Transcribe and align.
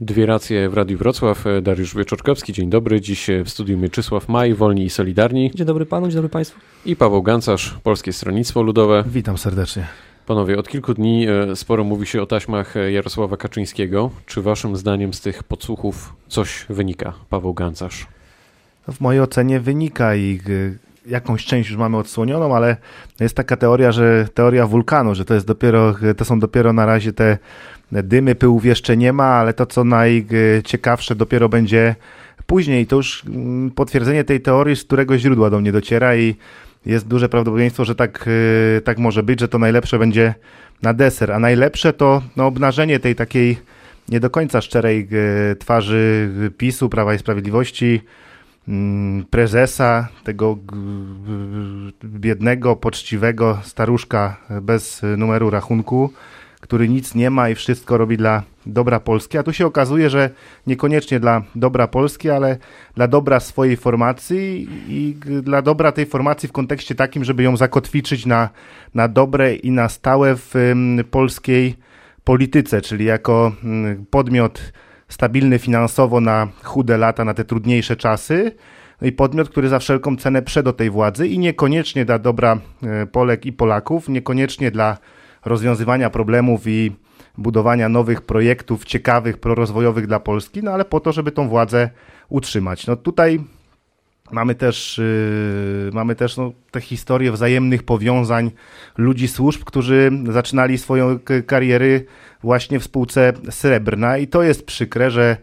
Dwie 0.00 0.26
racje 0.26 0.68
w 0.68 0.74
Radiu 0.74 0.98
Wrocław. 0.98 1.44
Dariusz 1.62 1.94
Wieczorkowski, 1.96 2.52
dzień 2.52 2.70
dobry. 2.70 3.00
Dziś 3.00 3.26
w 3.44 3.50
studiu 3.50 3.78
Mieczysław 3.78 4.28
Maj, 4.28 4.54
Wolni 4.54 4.84
i 4.84 4.90
Solidarni. 4.90 5.50
Dzień 5.54 5.66
dobry 5.66 5.86
panu, 5.86 6.06
dzień 6.06 6.14
dobry 6.14 6.28
państwu. 6.28 6.60
I 6.86 6.96
Paweł 6.96 7.22
Gancarz, 7.22 7.78
Polskie 7.82 8.12
Stronnictwo 8.12 8.62
Ludowe. 8.62 9.04
Witam 9.06 9.38
serdecznie. 9.38 9.86
Panowie, 10.26 10.58
od 10.58 10.68
kilku 10.68 10.94
dni 10.94 11.26
e, 11.28 11.56
sporo 11.56 11.84
mówi 11.84 12.06
się 12.06 12.22
o 12.22 12.26
taśmach 12.26 12.74
Jarosława 12.90 13.36
Kaczyńskiego. 13.36 14.10
Czy 14.26 14.42
waszym 14.42 14.76
zdaniem 14.76 15.14
z 15.14 15.20
tych 15.20 15.42
podsłuchów 15.42 16.12
coś 16.28 16.66
wynika? 16.68 17.12
Paweł 17.30 17.54
Gancarz. 17.54 18.06
W 18.92 19.00
mojej 19.00 19.20
ocenie 19.20 19.60
wynika 19.60 20.16
i 20.16 20.40
e, 20.48 21.10
jakąś 21.10 21.44
część 21.44 21.70
już 21.70 21.78
mamy 21.78 21.96
odsłonioną, 21.96 22.56
ale 22.56 22.76
jest 23.20 23.34
taka 23.34 23.56
teoria, 23.56 23.92
że 23.92 24.28
teoria 24.34 24.66
wulkanu, 24.66 25.14
że 25.14 25.24
to 25.24 25.34
jest 25.34 25.46
dopiero, 25.46 25.94
to 26.16 26.24
są 26.24 26.40
dopiero 26.40 26.72
na 26.72 26.86
razie 26.86 27.12
te 27.12 27.38
dymy, 27.92 28.34
pyłów 28.34 28.64
jeszcze 28.64 28.96
nie 28.96 29.12
ma, 29.12 29.24
ale 29.24 29.54
to 29.54 29.66
co 29.66 29.84
najciekawsze 29.84 31.14
dopiero 31.14 31.48
będzie 31.48 31.94
później. 32.46 32.86
To 32.86 32.96
już 32.96 33.24
mm, 33.26 33.70
potwierdzenie 33.70 34.24
tej 34.24 34.40
teorii 34.40 34.76
z 34.76 34.84
którego 34.84 35.18
źródła 35.18 35.50
do 35.50 35.60
mnie 35.60 35.72
dociera 35.72 36.16
i 36.16 36.34
jest 36.86 37.08
duże 37.08 37.28
prawdopodobieństwo, 37.28 37.84
że 37.84 37.94
tak, 37.94 38.28
e, 38.76 38.80
tak 38.80 38.98
może 38.98 39.22
być, 39.22 39.40
że 39.40 39.48
to 39.48 39.58
najlepsze 39.58 39.98
będzie 39.98 40.34
na 40.82 40.94
deser, 40.94 41.32
a 41.32 41.38
najlepsze 41.38 41.92
to 41.92 42.22
no, 42.36 42.46
obnażenie 42.46 42.98
tej 42.98 43.14
takiej 43.14 43.58
nie 44.08 44.20
do 44.20 44.30
końca 44.30 44.60
szczerej 44.60 45.08
e, 45.52 45.56
twarzy 45.56 46.30
PiSu, 46.58 46.88
Prawa 46.88 47.14
i 47.14 47.18
Sprawiedliwości, 47.18 48.00
mm, 48.68 49.24
prezesa, 49.24 50.08
tego 50.24 50.58
biednego, 52.04 52.76
poczciwego 52.76 53.58
staruszka 53.62 54.36
bez 54.62 55.02
numeru 55.16 55.50
rachunku, 55.50 56.12
który 56.66 56.88
nic 56.88 57.14
nie 57.14 57.30
ma 57.30 57.48
i 57.48 57.54
wszystko 57.54 57.98
robi 57.98 58.16
dla 58.16 58.42
dobra 58.66 59.00
Polski, 59.00 59.38
a 59.38 59.42
tu 59.42 59.52
się 59.52 59.66
okazuje, 59.66 60.10
że 60.10 60.30
niekoniecznie 60.66 61.20
dla 61.20 61.42
dobra 61.54 61.88
Polski, 61.88 62.30
ale 62.30 62.58
dla 62.94 63.08
dobra 63.08 63.40
swojej 63.40 63.76
formacji 63.76 64.68
i 64.88 65.14
dla 65.42 65.62
dobra 65.62 65.92
tej 65.92 66.06
formacji 66.06 66.48
w 66.48 66.52
kontekście 66.52 66.94
takim, 66.94 67.24
żeby 67.24 67.42
ją 67.42 67.56
zakotwiczyć 67.56 68.26
na, 68.26 68.48
na 68.94 69.08
dobre 69.08 69.54
i 69.54 69.70
na 69.70 69.88
stałe 69.88 70.36
w 70.36 70.54
polskiej 71.10 71.74
polityce, 72.24 72.80
czyli 72.80 73.04
jako 73.04 73.52
podmiot 74.10 74.72
stabilny 75.08 75.58
finansowo 75.58 76.20
na 76.20 76.48
chude 76.62 76.98
lata, 76.98 77.24
na 77.24 77.34
te 77.34 77.44
trudniejsze 77.44 77.96
czasy, 77.96 78.52
i 79.02 79.12
podmiot, 79.12 79.48
który 79.48 79.68
za 79.68 79.78
wszelką 79.78 80.16
cenę 80.16 80.42
prze 80.42 80.62
do 80.62 80.72
tej 80.72 80.90
władzy 80.90 81.28
i 81.28 81.38
niekoniecznie 81.38 82.04
dla 82.04 82.18
dobra 82.18 82.58
e, 82.82 83.06
Polek 83.06 83.46
i 83.46 83.52
Polaków, 83.52 84.08
niekoniecznie 84.08 84.70
dla 84.70 84.98
rozwiązywania 85.46 86.10
problemów 86.10 86.66
i 86.66 86.92
budowania 87.38 87.88
nowych 87.88 88.22
projektów 88.22 88.84
ciekawych, 88.84 89.38
prorozwojowych 89.38 90.06
dla 90.06 90.20
Polski, 90.20 90.62
no 90.62 90.70
ale 90.70 90.84
po 90.84 91.00
to, 91.00 91.12
żeby 91.12 91.32
tą 91.32 91.48
władzę 91.48 91.90
utrzymać. 92.28 92.86
No 92.86 92.96
tutaj 92.96 93.40
mamy 94.30 94.54
też, 94.54 94.98
yy, 94.98 95.90
mamy 95.92 96.14
też 96.14 96.36
no, 96.36 96.52
te 96.70 96.80
historie 96.80 97.32
wzajemnych 97.32 97.82
powiązań 97.82 98.50
ludzi 98.96 99.28
służb, 99.28 99.64
którzy 99.64 100.10
zaczynali 100.30 100.78
swoją 100.78 101.18
kariery 101.46 102.06
właśnie 102.42 102.80
w 102.80 102.84
spółce 102.84 103.32
Srebrna 103.50 104.18
i 104.18 104.26
to 104.26 104.42
jest 104.42 104.66
przykre, 104.66 105.10
że 105.10 105.36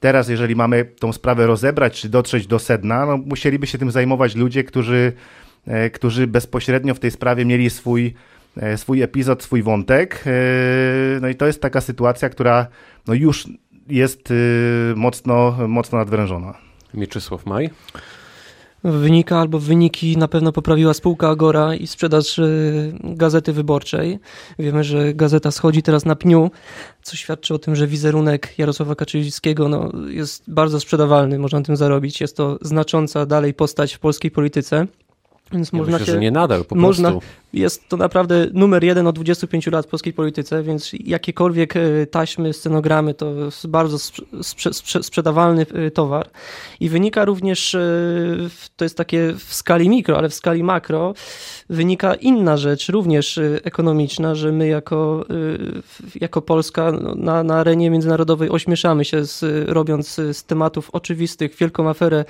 teraz 0.00 0.28
jeżeli 0.28 0.56
mamy 0.56 0.84
tą 0.84 1.12
sprawę 1.12 1.46
rozebrać, 1.46 2.00
czy 2.00 2.08
dotrzeć 2.08 2.46
do 2.46 2.58
sedna, 2.58 3.06
no, 3.06 3.16
musieliby 3.16 3.66
się 3.66 3.78
tym 3.78 3.90
zajmować 3.90 4.34
ludzie, 4.34 4.64
którzy, 4.64 5.12
e, 5.66 5.90
którzy 5.90 6.26
bezpośrednio 6.26 6.94
w 6.94 7.00
tej 7.00 7.10
sprawie 7.10 7.44
mieli 7.44 7.70
swój 7.70 8.14
swój 8.76 9.02
epizod, 9.02 9.42
swój 9.42 9.62
wątek. 9.62 10.24
E, 10.26 10.30
no 11.20 11.28
i 11.28 11.34
to 11.34 11.46
jest 11.46 11.62
taka 11.62 11.80
sytuacja, 11.80 12.28
która 12.28 12.66
no 13.06 13.14
już 13.14 13.48
jest 13.88 14.30
e, 14.30 14.34
mocno, 14.96 15.56
mocno 15.68 15.98
nadwrężona. 15.98 16.54
Mieczysław 16.94 17.46
Maj. 17.46 17.70
Wynika 18.84 19.38
albo 19.38 19.58
wyniki 19.58 20.16
na 20.16 20.28
pewno 20.28 20.52
poprawiła 20.52 20.94
spółka 20.94 21.28
Agora 21.28 21.74
i 21.74 21.86
sprzedaż 21.86 22.40
gazety 23.04 23.52
wyborczej. 23.52 24.18
Wiemy, 24.58 24.84
że 24.84 25.14
gazeta 25.14 25.50
schodzi 25.50 25.82
teraz 25.82 26.04
na 26.04 26.16
pniu, 26.16 26.50
co 27.02 27.16
świadczy 27.16 27.54
o 27.54 27.58
tym, 27.58 27.76
że 27.76 27.86
wizerunek 27.86 28.58
Jarosława 28.58 28.94
Kaczyńskiego 28.94 29.68
no, 29.68 29.92
jest 30.08 30.42
bardzo 30.48 30.80
sprzedawalny, 30.80 31.38
można 31.38 31.58
na 31.58 31.64
tym 31.64 31.76
zarobić. 31.76 32.20
Jest 32.20 32.36
to 32.36 32.58
znacząca 32.62 33.26
dalej 33.26 33.54
postać 33.54 33.94
w 33.94 33.98
polskiej 33.98 34.30
polityce. 34.30 34.86
Więc 35.52 35.72
ja 35.72 35.78
można 35.78 35.92
myślę, 35.92 36.06
się, 36.06 36.12
że 36.12 36.20
nie 36.20 36.30
nadal, 36.30 36.64
po 36.64 36.74
można, 36.74 37.10
prostu. 37.10 37.28
Jest 37.52 37.88
to 37.88 37.96
naprawdę 37.96 38.46
numer 38.52 38.84
jeden 38.84 39.06
od 39.06 39.14
25 39.14 39.66
lat 39.66 39.86
w 39.86 39.88
polskiej 39.88 40.12
polityce, 40.12 40.62
więc 40.62 40.92
jakiekolwiek 41.04 41.76
e, 41.76 42.06
taśmy, 42.06 42.52
scenogramy 42.52 43.14
to 43.14 43.32
bardzo 43.68 43.98
sprze 43.98 44.24
sprze 44.72 45.02
sprzedawalny 45.02 45.66
e, 45.74 45.90
towar. 45.90 46.30
I 46.80 46.88
wynika 46.88 47.24
również, 47.24 47.74
e, 47.74 47.80
to 48.76 48.84
jest 48.84 48.96
takie 48.96 49.34
w 49.38 49.54
skali 49.54 49.88
mikro, 49.88 50.18
ale 50.18 50.28
w 50.28 50.34
skali 50.34 50.62
makro, 50.64 51.14
wynika 51.70 52.14
inna 52.14 52.56
rzecz, 52.56 52.88
również 52.88 53.40
ekonomiczna, 53.64 54.34
że 54.34 54.52
my 54.52 54.68
jako, 54.68 55.24
jako 56.20 56.42
Polska 56.42 56.92
no, 56.92 57.14
na, 57.14 57.42
na 57.42 57.54
arenie 57.54 57.90
międzynarodowej 57.90 58.50
ośmieszamy 58.50 59.04
się, 59.04 59.24
z, 59.24 59.68
robiąc 59.68 60.14
z 60.32 60.44
tematów 60.44 60.90
oczywistych 60.90 61.56
wielką 61.56 61.88
aferę 61.88 62.24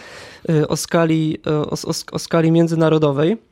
o 0.69 0.77
skali, 0.77 1.39
o, 1.47 1.71
o, 1.71 1.93
o 2.13 2.19
skali 2.19 2.53
międzynarodowej. 2.53 3.52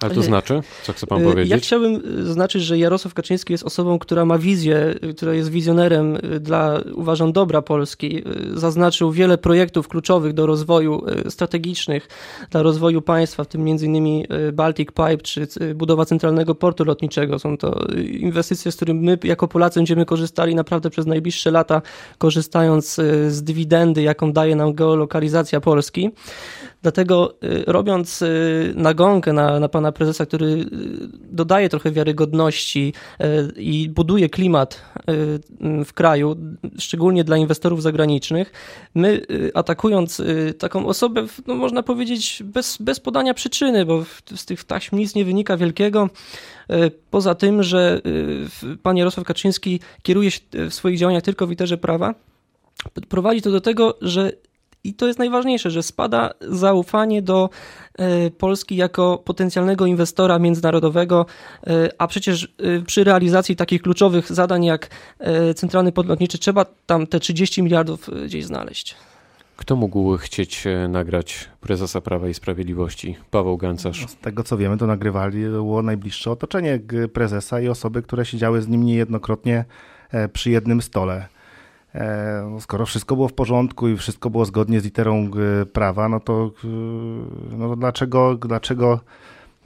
Ale 0.00 0.14
to 0.14 0.22
znaczy? 0.22 0.60
Co 0.82 0.92
chce 0.92 1.06
pan 1.06 1.22
powiedzieć? 1.24 1.50
Ja 1.50 1.58
chciałbym 1.58 2.18
y, 2.20 2.26
zaznaczyć, 2.26 2.62
że 2.62 2.78
Jarosław 2.78 3.14
Kaczyński 3.14 3.52
jest 3.52 3.64
osobą, 3.64 3.98
która 3.98 4.24
ma 4.24 4.38
wizję, 4.38 4.94
y, 5.04 5.14
która 5.14 5.34
jest 5.34 5.50
wizjonerem 5.50 6.16
y, 6.16 6.40
dla, 6.40 6.80
uważam, 6.94 7.32
dobra 7.32 7.62
Polski. 7.62 8.22
Zaznaczył 8.54 9.12
wiele 9.12 9.38
projektów 9.38 9.88
kluczowych 9.88 10.32
do 10.32 10.46
rozwoju 10.46 11.02
strategicznych, 11.28 12.08
dla 12.50 12.62
rozwoju 12.62 13.02
państwa, 13.02 13.44
w 13.44 13.46
tym 13.46 13.60
m.in. 13.60 14.26
Baltic 14.52 14.88
Pipe 14.88 15.18
czy 15.18 15.46
budowa 15.74 16.04
centralnego 16.04 16.54
portu 16.54 16.84
lotniczego. 16.84 17.38
Są 17.38 17.56
to 17.56 17.86
inwestycje, 18.20 18.72
z 18.72 18.76
których 18.76 18.96
my 18.96 19.18
jako 19.24 19.48
Polacy 19.48 19.80
będziemy 19.80 20.06
korzystali 20.06 20.54
naprawdę 20.54 20.90
przez 20.90 21.06
najbliższe 21.06 21.50
lata, 21.50 21.82
korzystając 22.18 22.94
z 23.28 23.42
dywidendy, 23.42 24.02
jaką 24.02 24.32
daje 24.32 24.56
nam 24.56 24.74
geolokalizacja 24.74 25.60
Polski. 25.60 26.10
Dlatego 26.82 27.38
robiąc 27.66 28.24
nagonkę 28.74 29.32
na, 29.32 29.60
na 29.60 29.68
pana 29.68 29.92
prezesa, 29.92 30.26
który 30.26 30.46
y, 30.46 30.66
dodaje 31.30 31.68
trochę 31.68 31.90
wiarygodności 31.90 32.92
y, 33.20 33.52
i 33.60 33.88
buduje 33.88 34.28
klimat 34.28 34.82
y, 35.80 35.84
w 35.84 35.92
kraju, 35.92 36.36
szczególnie 36.78 37.24
dla 37.24 37.36
inwestorów 37.36 37.82
zagranicznych, 37.82 38.52
my 38.94 39.22
atakując 39.54 40.22
taką 40.58 40.86
osobę, 40.86 41.26
no 41.46 41.54
można 41.54 41.82
powiedzieć, 41.82 42.42
bez, 42.44 42.76
bez 42.80 43.00
podania 43.00 43.34
przyczyny, 43.34 43.86
bo 43.86 44.04
z 44.36 44.46
tych 44.46 44.64
taśm 44.64 44.96
nic 44.96 45.14
nie 45.14 45.24
wynika 45.24 45.56
wielkiego, 45.56 46.10
poza 47.10 47.34
tym, 47.34 47.62
że 47.62 48.00
pan 48.82 48.96
Jarosław 48.96 49.26
Kaczyński 49.26 49.80
kieruje 50.02 50.30
się 50.30 50.40
w 50.70 50.74
swoich 50.74 50.98
działaniach 50.98 51.22
tylko 51.22 51.46
w 51.46 51.50
literze 51.50 51.78
prawa, 51.78 52.14
prowadzi 53.08 53.42
to 53.42 53.50
do 53.50 53.60
tego, 53.60 53.98
że 54.00 54.32
i 54.84 54.94
to 54.94 55.06
jest 55.06 55.18
najważniejsze, 55.18 55.70
że 55.70 55.82
spada 55.82 56.30
zaufanie 56.40 57.22
do 57.22 57.50
e, 57.98 58.30
Polski 58.30 58.76
jako 58.76 59.18
potencjalnego 59.24 59.86
inwestora 59.86 60.38
międzynarodowego, 60.38 61.26
e, 61.66 61.88
a 61.98 62.06
przecież 62.06 62.54
e, 62.58 62.82
przy 62.82 63.04
realizacji 63.04 63.56
takich 63.56 63.82
kluczowych 63.82 64.32
zadań 64.32 64.64
jak 64.64 64.90
centralny 65.54 65.92
port 65.92 66.08
lotniczy 66.08 66.38
trzeba 66.38 66.64
tam 66.86 67.06
te 67.06 67.20
30 67.20 67.62
miliardów 67.62 68.10
gdzieś 68.26 68.44
znaleźć. 68.44 68.96
Kto 69.56 69.76
mógł 69.76 70.16
chcieć 70.16 70.64
nagrać 70.88 71.48
prezesa 71.60 72.00
Prawa 72.00 72.28
i 72.28 72.34
Sprawiedliwości? 72.34 73.16
Paweł 73.30 73.56
Gancarz. 73.56 74.02
No, 74.02 74.08
z 74.08 74.16
tego 74.16 74.44
co 74.44 74.56
wiemy, 74.56 74.78
to 74.78 74.86
nagrywali 74.86 75.42
było 75.44 75.82
najbliższe 75.82 76.30
otoczenie 76.30 76.80
prezesa 77.12 77.60
i 77.60 77.68
osoby, 77.68 78.02
które 78.02 78.24
siedziały 78.24 78.62
z 78.62 78.68
nim 78.68 78.84
niejednokrotnie 78.84 79.64
przy 80.32 80.50
jednym 80.50 80.82
stole. 80.82 81.28
E, 81.94 82.48
no, 82.50 82.60
skoro 82.60 82.86
wszystko 82.86 83.16
było 83.16 83.28
w 83.28 83.32
porządku 83.32 83.88
i 83.88 83.96
wszystko 83.96 84.30
było 84.30 84.44
zgodnie 84.44 84.80
z 84.80 84.84
literą 84.84 85.30
e, 85.62 85.66
prawa, 85.66 86.08
no 86.08 86.20
to, 86.20 86.50
e, 86.64 87.56
no 87.56 87.68
to 87.68 87.76
dlaczego, 87.76 88.34
dlaczego 88.34 89.00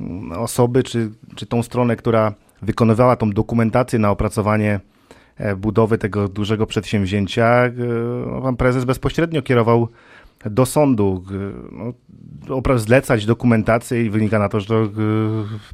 mm, 0.00 0.32
osoby, 0.32 0.82
czy, 0.82 1.10
czy 1.34 1.46
tą 1.46 1.62
stronę, 1.62 1.96
która 1.96 2.32
wykonywała 2.62 3.16
tą 3.16 3.30
dokumentację 3.30 3.98
na 3.98 4.10
opracowanie 4.10 4.80
budowy 5.56 5.98
tego 5.98 6.28
dużego 6.28 6.66
przedsięwzięcia, 6.66 7.62
no, 8.26 8.40
pan 8.40 8.56
prezes 8.56 8.84
bezpośrednio 8.84 9.42
kierował 9.42 9.88
do 10.50 10.66
sądu 10.66 11.24
no, 11.72 12.78
zlecać 12.78 13.26
dokumentację 13.26 14.04
i 14.04 14.10
wynika 14.10 14.38
na 14.38 14.48
to, 14.48 14.60
że 14.60 14.66
to 14.66 14.88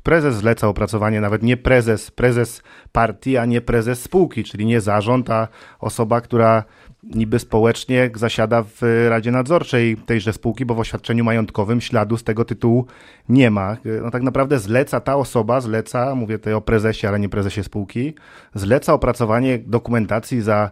prezes 0.02 0.36
zleca 0.36 0.68
opracowanie, 0.68 1.20
nawet 1.20 1.42
nie 1.42 1.56
prezes, 1.56 2.10
prezes 2.10 2.62
partii, 2.92 3.36
a 3.36 3.46
nie 3.46 3.60
prezes 3.60 4.02
spółki, 4.02 4.44
czyli 4.44 4.66
nie 4.66 4.80
zarząd, 4.80 5.30
a 5.30 5.48
osoba, 5.80 6.20
która 6.20 6.64
niby 7.02 7.38
społecznie 7.38 8.10
zasiada 8.14 8.62
w 8.62 9.06
Radzie 9.08 9.30
Nadzorczej 9.30 9.96
tejże 9.96 10.32
spółki, 10.32 10.66
bo 10.66 10.74
w 10.74 10.80
oświadczeniu 10.80 11.24
majątkowym 11.24 11.80
śladu 11.80 12.16
z 12.16 12.24
tego 12.24 12.44
tytułu 12.44 12.86
nie 13.28 13.50
ma. 13.50 13.76
No 14.02 14.10
tak 14.10 14.22
naprawdę 14.22 14.58
zleca 14.58 15.00
ta 15.00 15.16
osoba, 15.16 15.60
zleca, 15.60 16.14
mówię 16.14 16.38
tutaj 16.38 16.54
o 16.54 16.60
prezesie, 16.60 17.06
ale 17.06 17.20
nie 17.20 17.28
prezesie 17.28 17.62
spółki, 17.62 18.14
zleca 18.54 18.92
opracowanie 18.92 19.58
dokumentacji 19.58 20.40
za 20.40 20.70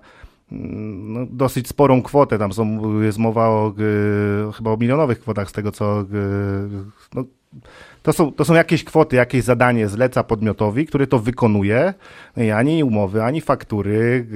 no, 0.51 1.27
dosyć 1.31 1.69
sporą 1.69 2.03
kwotę. 2.03 2.39
Tam 2.39 2.53
są, 2.53 2.93
jest 3.01 3.19
mowa 3.19 3.49
o 3.49 3.75
chyba 4.57 4.71
o 4.71 4.77
milionowych 4.77 5.21
kwotach 5.21 5.51
z 5.51 5.53
tego, 5.53 5.73
co 5.73 6.05
no, 7.15 7.25
to 8.03 8.13
są, 8.13 8.33
to 8.33 8.45
są 8.45 8.55
jakieś 8.55 8.85
kwoty, 8.85 9.17
jakieś 9.17 9.45
zadanie 9.45 9.89
zleca 9.89 10.25
podmiotowi, 10.25 10.87
który 10.87 11.07
to 11.07 11.19
wykonuje. 11.19 11.95
I 12.37 12.51
ani 12.51 12.85
umowy, 12.85 13.25
ani 13.25 13.41
faktury. 13.41 14.27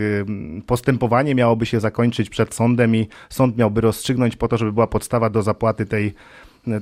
Postępowanie 0.66 1.34
miałoby 1.34 1.66
się 1.66 1.80
zakończyć 1.80 2.30
przed 2.30 2.54
sądem 2.54 2.96
i 2.96 3.08
sąd 3.28 3.56
miałby 3.56 3.80
rozstrzygnąć 3.80 4.36
po 4.36 4.48
to, 4.48 4.56
żeby 4.56 4.72
była 4.72 4.86
podstawa 4.86 5.30
do 5.30 5.42
zapłaty 5.42 5.86
tej 5.86 6.14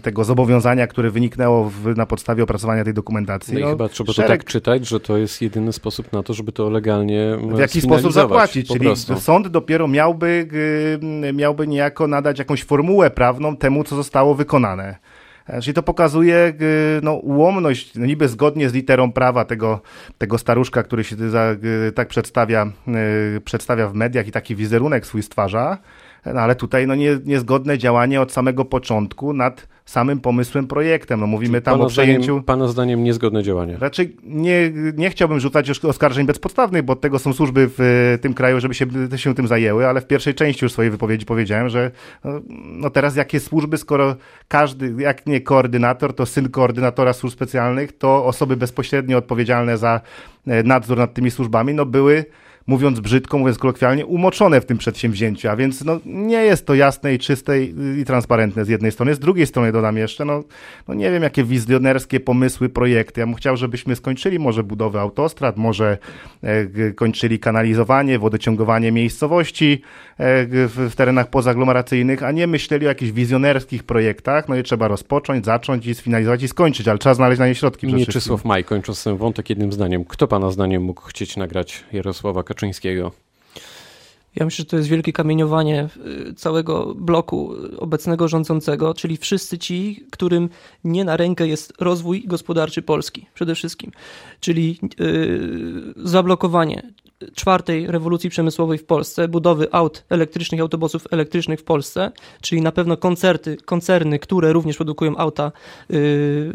tego 0.02 0.25
zobowiązania, 0.25 0.86
które 0.86 1.10
wyniknęło 1.10 1.70
w, 1.70 1.96
na 1.96 2.06
podstawie 2.06 2.42
opracowania 2.42 2.84
tej 2.84 2.94
dokumentacji. 2.94 3.54
No 3.54 3.60
i 3.60 3.62
no, 3.62 3.69
chyba 3.69 3.88
trzeba 3.88 4.12
szereg... 4.12 4.30
to 4.30 4.36
tak 4.36 4.44
czytać, 4.44 4.88
że 4.88 5.00
to 5.00 5.16
jest 5.16 5.42
jedyny 5.42 5.72
sposób 5.72 6.12
na 6.12 6.22
to, 6.22 6.34
żeby 6.34 6.52
to 6.52 6.70
legalnie 6.70 7.38
W 7.54 7.58
jaki 7.58 7.80
sposób 7.80 8.12
zapłacić, 8.12 8.69
czyli 8.69 8.80
prostu. 8.80 9.20
sąd 9.20 9.48
dopiero 9.48 9.88
miałby, 9.88 10.48
miałby 11.34 11.66
niejako 11.66 12.06
nadać 12.06 12.38
jakąś 12.38 12.64
formułę 12.64 13.10
prawną 13.10 13.56
temu, 13.56 13.84
co 13.84 13.96
zostało 13.96 14.34
wykonane. 14.34 14.96
E, 15.46 15.60
czyli 15.60 15.75
to 15.75 15.82
pokazuje 15.82 16.52
no, 17.02 17.14
ułomność, 17.14 17.94
no 17.94 18.06
niby 18.06 18.28
zgodnie 18.28 18.70
z 18.70 18.75
literą 18.75 19.12
prawa 19.12 19.44
tego, 19.44 19.80
tego 20.19 20.38
staruszka, 20.38 20.82
który 20.82 21.04
się 21.04 21.30
za, 21.30 21.56
tak 21.94 22.08
przedstawia, 22.08 22.72
przedstawia 23.44 23.88
w 23.88 23.94
mediach 23.94 24.26
i 24.26 24.32
taki 24.32 24.56
wizerunek 24.56 25.06
swój 25.06 25.22
stwarza, 25.22 25.78
no, 26.34 26.40
ale 26.40 26.54
tutaj 26.54 26.86
no, 26.86 26.94
nie, 26.94 27.19
niezgodne 27.25 27.78
działanie 27.78 28.20
od 28.20 28.32
samego 28.32 28.64
początku 28.64 29.32
nad 29.32 29.69
samym 29.84 30.20
pomysłem, 30.20 30.66
projektem. 30.66 31.20
No 31.20 31.26
mówimy 31.26 31.60
tam 31.60 31.75
pana 31.75 31.84
o 31.84 31.88
przejęciu... 31.88 32.25
Zdaniem, 32.25 32.42
pana 32.42 32.69
zdaniem 32.69 33.04
niezgodne 33.04 33.42
działanie. 33.42 33.76
Raczej 33.78 34.16
nie, 34.22 34.72
nie 34.96 35.10
chciałbym 35.10 35.40
rzucać 35.40 35.69
już 35.69 35.84
oskarżeń 35.84 36.26
bezpodstawnych, 36.26 36.82
bo 36.82 36.92
od 36.92 37.00
tego 37.00 37.19
są 37.19 37.32
służby 37.32 37.70
w 37.78 38.19
tym 38.20 38.34
kraju, 38.34 38.60
żeby 38.60 38.75
się, 38.75 38.86
się 39.16 39.34
tym 39.34 39.48
zajęły, 39.48 39.86
ale 39.86 40.00
w 40.00 40.06
pierwszej 40.06 40.34
części 40.34 40.64
już 40.64 40.72
swojej 40.72 40.90
wypowiedzi 40.90 41.26
powiedziałem, 41.26 41.69
że 41.69 41.90
no, 42.25 42.40
no 42.64 42.90
teraz 42.90 43.16
jakie 43.16 43.40
służby, 43.40 43.78
skoro 43.78 44.16
każdy, 44.48 44.94
jak 44.98 45.26
nie 45.26 45.40
koordynator, 45.40 46.14
to 46.14 46.26
syn 46.26 46.48
koordynatora 46.48 47.12
służb 47.12 47.34
specjalnych, 47.34 47.98
to 47.98 48.25
osoby 48.25 48.56
bezpośrednio 48.56 49.19
odpowiedzialne 49.19 49.78
za 49.78 50.00
e, 50.46 50.62
nadzór 50.62 50.98
nad 50.98 51.14
tymi 51.14 51.30
służbami, 51.30 51.75
no 51.75 51.86
były 51.86 52.25
mówiąc 52.68 53.00
brzydko, 53.00 53.38
mówiąc 53.38 53.58
kolokwialnie, 53.58 54.06
umoczone 54.06 54.60
w 54.60 54.66
tym 54.66 54.78
przedsięwzięciu, 54.78 55.48
a 55.48 55.56
więc 55.56 55.84
no, 55.84 56.00
nie 56.04 56.44
jest 56.44 56.66
to 56.66 56.74
jasne 56.74 57.14
i 57.14 57.18
czyste 57.18 57.62
i, 57.62 57.74
i 58.00 58.04
transparentne 58.04 58.64
z 58.64 58.68
jednej 58.68 58.92
strony. 58.92 59.14
Z 59.14 59.18
drugiej 59.18 59.46
strony 59.46 59.72
dodam 59.72 59.96
jeszcze, 59.96 60.24
no, 60.24 60.44
no 60.88 60.94
nie 60.94 61.10
wiem, 61.10 61.22
jakie 61.22 61.44
wizjonerskie 61.44 62.20
pomysły, 62.20 62.68
projekty. 62.68 63.20
Ja 63.20 63.26
bym 63.26 63.34
chciał, 63.34 63.56
żebyśmy 63.56 63.96
skończyli 63.96 64.38
może 64.38 64.62
budowę 64.62 65.00
autostrad, 65.00 65.56
może 65.56 65.98
e, 66.42 66.92
kończyli 66.92 67.38
kanalizowanie, 67.38 68.18
wodociągowanie 68.18 68.92
miejscowości 68.92 69.82
e, 70.18 70.46
w, 70.46 70.88
w 70.90 70.94
terenach 70.94 71.30
pozaglomeracyjnych, 71.30 72.22
a 72.22 72.32
nie 72.32 72.46
myśleli 72.46 72.86
o 72.86 72.88
jakichś 72.88 73.12
wizjonerskich 73.12 73.82
projektach. 73.82 74.48
No 74.48 74.56
i 74.56 74.62
trzeba 74.62 74.88
rozpocząć, 74.88 75.44
zacząć 75.44 75.86
i 75.86 75.94
sfinalizować 75.94 76.42
i 76.42 76.48
skończyć, 76.48 76.88
ale 76.88 76.98
trzeba 76.98 77.14
znaleźć 77.14 77.38
na 77.38 77.46
nie 77.46 77.54
środki. 77.54 77.86
Mieczysław 77.86 78.44
Maj, 78.44 78.64
kończąc 78.64 79.04
ten 79.04 79.16
wątek 79.16 79.50
jednym 79.50 79.72
zdaniem. 79.72 80.04
Kto 80.04 80.28
pana 80.28 80.50
zdaniem 80.50 80.82
mógł 80.82 81.02
chcieć 81.02 81.36
nagrać 81.36 81.84
Jarosława 81.92 82.42
Kaczyńskiego? 82.42 82.57
Kaczyńskiego? 82.58 83.12
Ja 84.37 84.44
myślę, 84.44 84.62
że 84.62 84.64
to 84.64 84.76
jest 84.76 84.88
wielkie 84.88 85.12
kamieniowanie 85.12 85.88
y, 86.31 86.34
całego 86.34 86.94
bloku 86.94 87.55
obecnego 87.78 88.28
rządzącego, 88.28 88.94
czyli 88.94 89.16
wszyscy 89.16 89.58
ci, 89.58 90.06
którym 90.10 90.49
nie 90.84 91.05
na 91.05 91.16
rękę 91.16 91.49
jest 91.49 91.72
rozwój 91.81 92.25
gospodarczy 92.26 92.82
Polski 92.82 93.26
przede 93.34 93.55
wszystkim. 93.55 93.93
Czyli 94.40 94.78
yy, 94.99 95.94
zablokowanie 95.96 96.82
czwartej 97.34 97.87
rewolucji 97.87 98.31
przemysłowej 98.31 98.78
w 98.78 98.84
Polsce, 98.84 99.28
budowy 99.28 99.69
aut 99.72 100.04
elektrycznych, 100.08 100.61
autobusów 100.61 101.06
elektrycznych 101.11 101.61
w 101.61 101.64
Polsce, 101.64 102.12
czyli 102.40 102.62
na 102.62 102.72
pewno 102.72 102.96
koncerty, 102.96 103.56
koncerny, 103.56 104.19
które 104.19 104.52
również 104.52 104.76
produkują 104.76 105.16
auta 105.16 105.52
yy, 105.88 106.52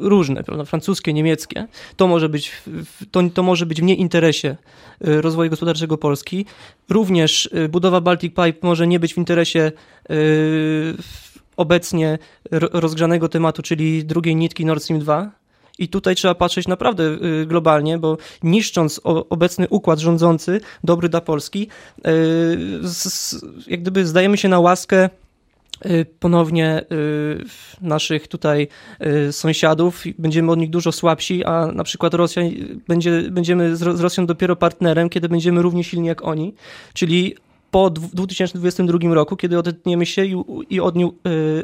różne, 0.00 0.44
prawda, 0.44 0.64
francuskie, 0.64 1.12
niemieckie, 1.12 1.66
to 1.96 2.08
może 2.08 2.28
być, 2.28 2.52
to, 3.10 3.22
to 3.34 3.42
może 3.42 3.66
być 3.66 3.80
w 3.80 3.84
nieinteresie 3.84 4.56
y, 5.08 5.22
rozwoju 5.22 5.50
gospodarczego 5.50 5.98
Polski. 5.98 6.46
Również 6.88 7.46
y, 7.46 7.68
budowa 7.68 8.00
Baltic 8.00 8.34
Pipe 8.34 8.58
może 8.62 8.86
nie 8.86 9.00
być 9.00 9.14
w 9.14 9.18
interesie 9.18 9.72
y, 10.10 10.94
obecnie 11.56 12.18
rozgrzanego 12.50 13.28
tematu, 13.28 13.62
czyli 13.62 14.04
drugiej 14.04 14.36
nitki 14.36 14.64
Nord 14.64 14.82
Stream 14.82 15.00
2, 15.00 15.30
i 15.78 15.88
tutaj 15.88 16.14
trzeba 16.14 16.34
patrzeć 16.34 16.68
naprawdę 16.68 17.18
globalnie, 17.46 17.98
bo 17.98 18.18
niszcząc 18.42 19.00
obecny 19.04 19.68
układ 19.68 19.98
rządzący, 19.98 20.60
dobry 20.84 21.08
dla 21.08 21.20
Polski, 21.20 21.68
jak 23.66 23.80
gdyby 23.80 24.06
zdajemy 24.06 24.36
się 24.36 24.48
na 24.48 24.60
łaskę 24.60 25.10
ponownie 26.18 26.84
y, 26.92 27.44
naszych 27.80 28.28
tutaj 28.28 28.68
y, 29.28 29.32
sąsiadów. 29.32 30.04
Będziemy 30.18 30.52
od 30.52 30.58
nich 30.58 30.70
dużo 30.70 30.92
słabsi, 30.92 31.44
a 31.44 31.66
na 31.66 31.84
przykład 31.84 32.14
Rosja 32.14 32.42
będzie, 32.88 33.22
będziemy 33.30 33.76
z 33.76 34.00
Rosją 34.00 34.26
dopiero 34.26 34.56
partnerem, 34.56 35.08
kiedy 35.08 35.28
będziemy 35.28 35.62
równie 35.62 35.84
silni 35.84 36.08
jak 36.08 36.24
oni, 36.24 36.54
czyli 36.94 37.34
po 37.70 37.90
2022 37.90 39.14
roku, 39.14 39.36
kiedy 39.36 39.58
odetniemy 39.58 40.06
się 40.06 40.24
i, 40.24 40.34
i 40.70 40.80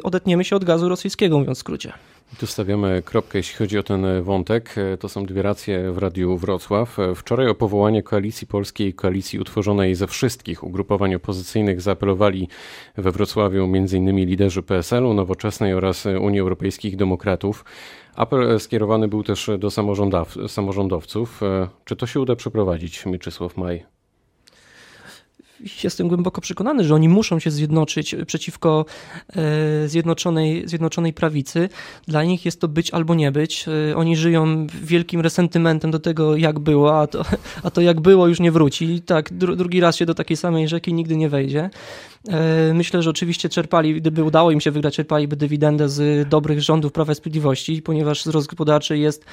odetniemy 0.03 0.43
się 0.43 0.55
od 0.55 0.65
gazu 0.65 0.89
rosyjskiego, 0.89 1.39
mówiąc 1.39 1.57
w 1.57 1.61
skrócie. 1.61 1.93
Tu 2.39 2.47
stawiamy 2.47 3.01
kropkę, 3.05 3.39
jeśli 3.39 3.55
chodzi 3.55 3.77
o 3.77 3.83
ten 3.83 4.23
wątek. 4.23 4.75
To 4.99 5.09
są 5.09 5.25
dwie 5.25 5.41
racje 5.41 5.91
w 5.91 5.97
Radiu 5.97 6.37
Wrocław. 6.37 6.97
Wczoraj 7.15 7.47
o 7.47 7.55
powołanie 7.55 8.03
Koalicji 8.03 8.47
Polskiej, 8.47 8.93
koalicji 8.93 9.39
utworzonej 9.39 9.95
ze 9.95 10.07
wszystkich 10.07 10.63
ugrupowań 10.63 11.15
opozycyjnych 11.15 11.81
zaapelowali 11.81 12.47
we 12.97 13.11
Wrocławiu 13.11 13.63
m.in. 13.63 14.25
liderzy 14.25 14.63
PSL-u, 14.63 15.13
Nowoczesnej 15.13 15.73
oraz 15.73 16.05
Unii 16.05 16.39
Europejskich 16.39 16.95
Demokratów. 16.95 17.65
Apel 18.15 18.59
skierowany 18.59 19.07
był 19.07 19.23
też 19.23 19.49
do 19.59 19.71
samorządowców. 20.47 21.41
Czy 21.85 21.95
to 21.95 22.07
się 22.07 22.19
uda 22.19 22.35
przeprowadzić, 22.35 23.05
Mieczysław 23.05 23.57
Maj? 23.57 23.96
Jestem 25.83 26.07
głęboko 26.07 26.41
przekonany, 26.41 26.83
że 26.83 26.95
oni 26.95 27.09
muszą 27.09 27.39
się 27.39 27.51
zjednoczyć 27.51 28.15
przeciwko 28.27 28.85
e, 29.35 29.87
zjednoczonej, 29.87 30.67
zjednoczonej 30.67 31.13
prawicy. 31.13 31.69
Dla 32.07 32.23
nich 32.23 32.45
jest 32.45 32.61
to 32.61 32.67
być 32.67 32.91
albo 32.91 33.15
nie 33.15 33.31
być. 33.31 33.65
E, 33.91 33.95
oni 33.95 34.15
żyją 34.15 34.67
wielkim 34.83 35.21
resentymentem 35.21 35.91
do 35.91 35.99
tego, 35.99 36.35
jak 36.35 36.59
było, 36.59 37.01
a 37.01 37.07
to, 37.07 37.25
a 37.63 37.71
to 37.71 37.81
jak 37.81 37.99
było 37.99 38.27
już 38.27 38.39
nie 38.39 38.51
wróci. 38.51 39.01
Tak, 39.01 39.33
drugi 39.33 39.79
raz 39.79 39.95
się 39.95 40.05
do 40.05 40.13
takiej 40.13 40.37
samej 40.37 40.67
rzeki 40.67 40.93
nigdy 40.93 41.17
nie 41.17 41.29
wejdzie. 41.29 41.69
E, 42.27 42.73
myślę, 42.73 43.03
że 43.03 43.09
oczywiście 43.09 43.49
czerpali, 43.49 43.95
gdyby 43.95 44.23
udało 44.23 44.51
im 44.51 44.61
się 44.61 44.71
wygrać, 44.71 44.95
czerpaliby 44.95 45.35
dywidendę 45.35 45.89
z 45.89 46.29
dobrych 46.29 46.61
rządów 46.61 46.91
Prawa 46.91 47.11
i 47.11 47.15
Sprawiedliwości, 47.15 47.81
ponieważ 47.81 48.21
wzrost 48.21 48.47
gospodarczy 48.47 48.97
jest 48.97 49.25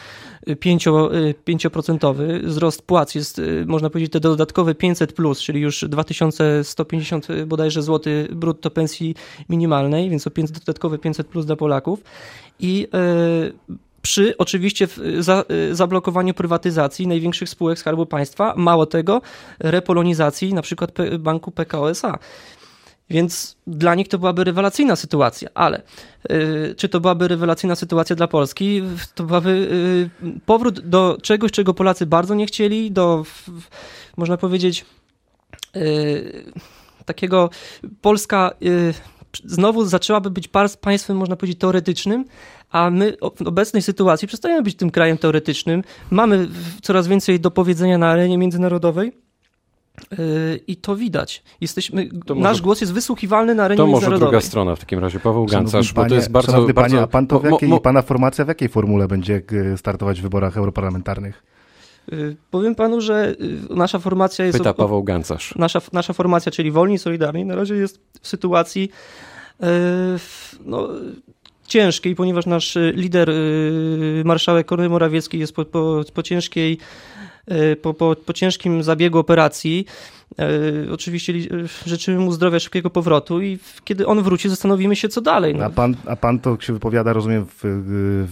5%, 0.46 2.20
e, 2.20 2.38
wzrost 2.38 2.82
płac 2.82 3.14
jest, 3.14 3.38
e, 3.38 3.42
można 3.66 3.90
powiedzieć, 3.90 4.12
te 4.12 4.20
dodatkowe 4.20 4.74
500, 4.74 5.12
plus, 5.12 5.40
czyli 5.40 5.60
już 5.60 5.84
2150 5.88 7.26
bodajże 7.46 7.82
złoty 7.82 8.28
brutto 8.32 8.70
pensji 8.70 9.14
minimalnej, 9.48 10.10
więc 10.10 10.26
o 10.26 10.30
5, 10.30 10.50
dodatkowe 10.50 10.98
500 10.98 11.26
plus 11.26 11.46
dla 11.46 11.56
Polaków. 11.56 12.02
I 12.60 12.88
przy 14.02 14.36
oczywiście 14.38 14.88
za, 15.18 15.44
zablokowaniu 15.72 16.34
prywatyzacji 16.34 17.06
największych 17.06 17.48
spółek 17.48 17.78
Skarbu 17.78 18.06
Państwa, 18.06 18.54
mało 18.56 18.86
tego, 18.86 19.20
repolonizacji 19.58 20.54
na 20.54 20.62
przykład 20.62 20.90
banku 21.18 21.50
PKO 21.50 21.90
SA. 21.90 22.18
Więc 23.10 23.56
dla 23.66 23.94
nich 23.94 24.08
to 24.08 24.18
byłaby 24.18 24.44
rewelacyjna 24.44 24.96
sytuacja, 24.96 25.48
ale 25.54 25.82
y, 26.30 26.74
czy 26.76 26.88
to 26.88 27.00
byłaby 27.00 27.28
rewelacyjna 27.28 27.76
sytuacja 27.76 28.16
dla 28.16 28.28
Polski? 28.28 28.82
To 29.14 29.24
byłaby 29.24 29.50
y, 30.24 30.40
powrót 30.46 30.80
do 30.80 31.18
czegoś, 31.22 31.52
czego 31.52 31.74
Polacy 31.74 32.06
bardzo 32.06 32.34
nie 32.34 32.46
chcieli, 32.46 32.90
do, 32.90 33.24
można 34.16 34.36
powiedzieć, 34.36 34.84
y, 35.76 36.52
takiego 37.04 37.50
Polska 38.00 38.50
znowu 39.44 39.84
zaczęłaby 39.84 40.30
być 40.30 40.48
państwem, 40.80 41.16
można 41.16 41.36
powiedzieć, 41.36 41.58
teoretycznym, 41.58 42.24
a 42.70 42.90
my 42.90 43.16
w 43.36 43.42
obecnej 43.42 43.82
sytuacji 43.82 44.28
przestajemy 44.28 44.62
być 44.62 44.74
tym 44.74 44.90
krajem 44.90 45.18
teoretycznym. 45.18 45.82
Mamy 46.10 46.48
coraz 46.82 47.08
więcej 47.08 47.40
do 47.40 47.50
powiedzenia 47.50 47.98
na 47.98 48.08
arenie 48.08 48.38
międzynarodowej 48.38 49.12
Yy, 49.12 49.23
I 50.66 50.76
to 50.76 50.96
widać. 50.96 51.42
Jesteśmy, 51.60 52.08
to 52.26 52.34
nasz 52.34 52.62
głos 52.62 52.80
jest 52.80 52.92
wysłuchiwalny 52.92 53.54
na 53.54 53.64
arenie 53.64 53.76
To 53.76 53.86
może 53.86 54.18
druga 54.18 54.40
strona 54.40 54.76
w 54.76 54.80
takim 54.80 54.98
razie, 54.98 55.20
Paweł 55.20 55.46
Gancarz, 55.46 55.92
bo 55.92 56.06
to 56.06 56.14
jest 56.14 56.30
bardzo... 56.30 56.52
Szanowny 56.52 56.74
bardzo, 56.74 56.90
panie, 56.90 57.02
a 57.02 57.06
pan 57.06 57.26
to 57.26 57.40
w 57.40 57.44
jakiej, 57.44 57.68
mo, 57.68 57.74
mo, 57.74 57.80
pana 57.80 58.02
formacja 58.02 58.44
w 58.44 58.48
jakiej 58.48 58.68
formule 58.68 59.08
będzie 59.08 59.42
startować 59.76 60.20
w 60.20 60.22
wyborach 60.22 60.56
europarlamentarnych? 60.56 61.42
Yy, 62.12 62.36
powiem 62.50 62.74
panu, 62.74 63.00
że 63.00 63.34
yy, 63.38 63.76
nasza 63.76 63.98
formacja 63.98 64.44
jest... 64.44 64.58
Pyta 64.58 64.74
Paweł 64.74 65.02
Gancarz. 65.02 65.54
Nasza, 65.56 65.80
nasza 65.92 66.12
formacja, 66.12 66.52
czyli 66.52 66.70
Wolni 66.70 66.94
i 66.94 66.98
Solidarni, 66.98 67.44
na 67.44 67.54
razie 67.54 67.74
jest 67.74 68.00
w 68.20 68.28
sytuacji 68.28 68.90
no, 70.64 70.88
ciężkiej, 71.66 72.14
ponieważ 72.14 72.46
nasz 72.46 72.78
lider, 72.94 73.30
marszałek 74.24 74.66
Kornel 74.66 74.90
Morawiecki 74.90 75.38
jest 75.38 75.54
po, 75.54 75.64
po, 75.64 76.04
po 76.14 76.22
ciężkiej 76.22 76.78
po, 77.82 77.94
po, 77.94 78.16
po 78.26 78.32
ciężkim 78.32 78.82
zabiegu 78.82 79.18
operacji. 79.18 79.86
E, 80.38 80.92
oczywiście 80.92 81.32
życzymy 81.86 82.18
mu 82.18 82.32
zdrowia, 82.32 82.58
szybkiego 82.60 82.90
powrotu 82.90 83.42
i 83.42 83.58
kiedy 83.84 84.06
on 84.06 84.22
wróci, 84.22 84.48
zastanowimy 84.48 84.96
się, 84.96 85.08
co 85.08 85.20
dalej. 85.20 85.54
No. 85.54 85.64
A, 85.64 85.70
pan, 85.70 85.96
a 86.06 86.16
pan 86.16 86.38
to 86.38 86.56
się 86.60 86.72
wypowiada, 86.72 87.12
rozumiem, 87.12 87.46
w, 87.46 87.60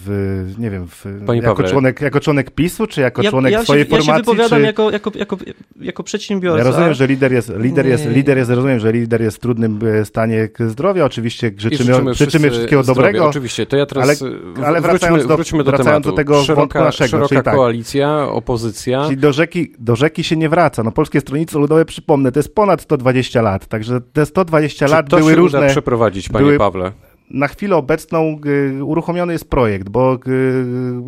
w 0.05 0.55
nie 0.59 0.71
wiem, 0.71 0.89
w, 0.89 1.07
jako, 1.43 1.63
członek, 1.63 2.01
jako 2.01 2.21
członek 2.21 2.51
PiSu, 2.51 2.87
czy 2.87 3.01
jako 3.01 3.23
ja, 3.23 3.31
członek 3.31 3.53
ja 3.53 3.63
swojej 3.63 3.85
się, 3.85 3.91
formacji? 3.91 4.11
Ja 4.11 4.17
się 4.17 4.23
wypowiadam 4.23 4.61
czy... 4.61 4.67
jako, 4.67 4.91
jako, 4.91 5.11
jako, 5.19 5.37
jako 5.81 6.03
przedsiębiorca. 6.03 6.59
Ja 6.59 6.65
rozumiem, 6.65 6.95
że 6.95 7.07
lider 7.07 7.33
jest, 7.33 7.53
lider 7.57 7.87
jest, 7.87 8.07
lider 8.07 8.39
jest, 8.39 8.51
rozumiem, 8.51 8.81
że 8.81 8.93
lider 8.93 9.23
jest 9.23 9.37
w 9.37 9.41
trudnym 9.41 9.81
e, 10.01 10.05
stanie 10.05 10.49
zdrowia, 10.61 11.05
oczywiście 11.05 11.53
życzymy, 11.57 11.95
życzymy, 11.95 12.15
życzymy 12.15 12.51
wszystkiego 12.51 12.83
zdrowia, 12.83 13.03
dobrego. 13.03 13.29
Oczywiście, 13.29 13.67
to 13.67 13.77
ja 13.77 13.87
teraz 13.87 14.23
ale, 14.23 14.67
ale 14.67 14.81
wracając, 14.81 15.27
do, 15.27 15.37
wróćmy 15.37 15.65
do, 15.65 15.71
wracając 15.71 16.07
do 16.07 16.13
tego 16.13 16.43
szeroka, 16.43 16.61
wątku 16.61 16.79
naszego. 16.79 17.09
Szeroka 17.09 17.29
czyli 17.29 17.43
tak, 17.43 17.55
koalicja, 17.55 18.29
opozycja. 18.29 19.02
Czyli 19.07 19.17
do 19.17 19.33
rzeki, 19.33 19.73
do 19.79 19.97
rzeki 19.97 20.25
się 20.25 20.37
nie 20.37 20.49
wraca. 20.49 20.83
No 20.83 20.93
Polskie 20.93 21.21
Stronnictwo 21.21 21.59
Ludowe, 21.59 21.85
przypomnę, 21.85 22.33
to 22.33 22.39
jest 22.39 22.55
ponad 22.55 22.83
120 22.83 23.43
lat, 23.43 23.67
także 23.67 24.01
te 24.01 24.27
120 24.27 24.87
Czy 24.87 24.93
lat 24.93 25.09
to 25.09 25.17
były 25.17 25.33
się 25.33 25.37
różne... 25.37 25.59
Uda 25.59 25.69
przeprowadzić, 25.69 26.29
panie 26.29 26.45
były, 26.45 26.59
Pawle? 26.59 26.93
Na 27.33 27.49
chwilę 27.49 27.77
obecną 27.77 28.41
y, 28.79 28.85
uruchomiony 28.85 29.33
jest 29.33 29.51
projekt, 29.51 29.89
bo 29.89 30.19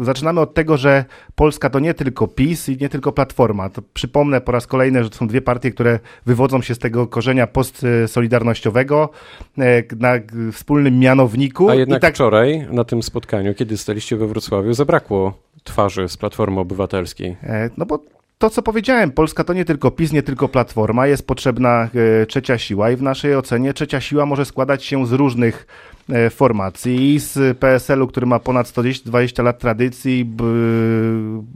y, 0.01 0.05
zaczynamy 0.05 0.41
od 0.41 0.55
tego, 0.55 0.77
że 0.77 1.05
Polska 1.35 1.71
to 1.71 1.79
nie 1.79 1.95
tylko 1.95 2.29
PiS 2.29 2.69
i 2.69 2.77
nie 2.81 2.89
tylko 2.89 3.13
Platforma. 3.13 3.69
To 3.69 3.83
przypomnę 3.95 4.41
po 4.41 4.53
raz 4.53 4.67
kolejny, 4.67 5.05
że 5.05 5.11
to 5.11 5.17
są 5.17 5.27
dwie 5.27 5.43
partie, 5.43 5.71
które 5.71 5.99
wywodzą 6.27 6.63
się 6.63 6.75
z 6.75 6.79
tego 6.79 7.07
korzenia 7.07 7.47
postsolidarnościowego 7.47 9.11
y, 9.59 9.63
na 9.99 10.13
wspólnym 10.53 10.99
mianowniku. 10.99 11.71
A 11.71 11.75
jednak 11.75 12.03
tak... 12.03 12.15
wczoraj 12.15 12.67
na 12.71 12.85
tym 12.85 13.03
spotkaniu, 13.03 13.55
kiedy 13.55 13.77
staliście 13.77 14.17
we 14.17 14.27
Wrocławiu, 14.27 14.75
zabrakło 14.75 15.39
twarzy 15.65 16.09
z 16.09 16.17
Platformy 16.17 16.61
Obywatelskiej. 16.61 17.37
E, 17.43 17.71
no 17.77 17.87
bo 17.87 17.99
to, 18.39 18.51
co 18.51 18.63
powiedziałem, 18.63 19.11
Polska 19.11 19.45
to 19.45 19.53
nie 19.53 19.65
tylko 19.65 19.91
PiS, 19.91 20.13
nie 20.13 20.23
tylko 20.23 20.49
Platforma, 20.49 21.07
jest 21.07 21.27
potrzebna 21.27 21.89
e, 22.23 22.27
trzecia 22.27 22.59
siła 22.59 22.91
i 22.91 22.97
w 22.97 23.03
naszej 23.03 23.37
ocenie 23.37 23.75
trzecia 23.75 24.01
siła 24.01 24.27
może 24.27 24.45
składać 24.45 24.85
się 24.85 25.07
z 25.07 25.13
różnych 25.13 25.67
e, 25.91 25.94
formacji. 26.31 27.15
I 27.15 27.19
z 27.19 27.59
PSL-u, 27.59 28.07
który 28.07 28.27
ma 28.27 28.39
ponad 28.39 28.69
120 28.69 29.43
lat 29.43 29.59
tradycji, 29.59 30.31